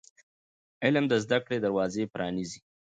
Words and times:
علم 0.83 1.05
د 1.09 1.13
زده 1.23 1.37
کړې 1.45 1.57
دروازې 1.65 2.03
پرانیزي. 2.13 2.59